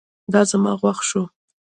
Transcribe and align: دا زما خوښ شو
دا 0.31 0.41
زما 0.49 0.73
خوښ 0.79 0.99
شو 1.09 1.23